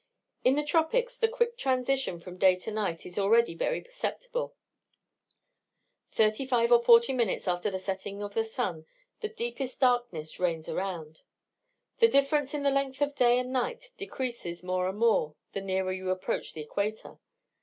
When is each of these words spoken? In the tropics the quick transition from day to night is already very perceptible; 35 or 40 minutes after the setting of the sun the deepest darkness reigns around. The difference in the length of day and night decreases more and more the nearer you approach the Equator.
In 0.43 0.55
the 0.55 0.63
tropics 0.63 1.15
the 1.15 1.27
quick 1.27 1.59
transition 1.59 2.17
from 2.19 2.39
day 2.39 2.55
to 2.55 2.71
night 2.71 3.05
is 3.05 3.19
already 3.19 3.53
very 3.53 3.81
perceptible; 3.81 4.55
35 6.13 6.71
or 6.71 6.81
40 6.81 7.13
minutes 7.13 7.47
after 7.47 7.69
the 7.69 7.77
setting 7.77 8.23
of 8.23 8.33
the 8.33 8.43
sun 8.43 8.87
the 9.19 9.29
deepest 9.29 9.79
darkness 9.79 10.39
reigns 10.39 10.67
around. 10.67 11.21
The 11.99 12.07
difference 12.07 12.55
in 12.55 12.63
the 12.63 12.71
length 12.71 12.99
of 12.99 13.13
day 13.13 13.37
and 13.37 13.53
night 13.53 13.91
decreases 13.95 14.63
more 14.63 14.89
and 14.89 14.97
more 14.97 15.35
the 15.51 15.61
nearer 15.61 15.91
you 15.91 16.09
approach 16.09 16.53
the 16.53 16.61
Equator. 16.61 17.19